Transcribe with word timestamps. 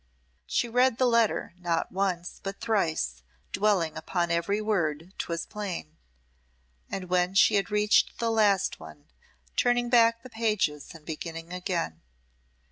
She 0.47 0.67
read 0.67 0.97
the 0.97 1.05
letter, 1.05 1.53
not 1.59 1.91
once, 1.91 2.39
but 2.41 2.59
thrice, 2.59 3.21
dwelling 3.53 3.95
upon 3.95 4.31
every 4.31 4.59
word, 4.59 5.13
'twas 5.19 5.45
plain; 5.45 5.95
and 6.89 7.07
when 7.07 7.35
she 7.35 7.53
had 7.53 7.69
reached 7.69 8.17
the 8.17 8.31
last 8.31 8.79
one, 8.79 9.09
turning 9.55 9.91
back 9.91 10.23
the 10.23 10.29
pages 10.31 10.95
and 10.95 11.05
beginning 11.05 11.53
again. 11.53 12.01